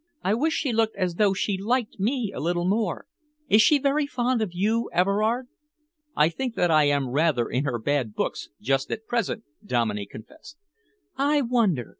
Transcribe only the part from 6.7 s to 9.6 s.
I am rather in her bad books just at present,"